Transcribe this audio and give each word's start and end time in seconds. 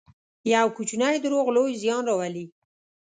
یو 0.53 0.67
کوچنی 0.75 1.17
دروغ 1.25 1.47
لوی 1.55 1.73
زیان 1.81 2.03
راولي. 2.09 2.45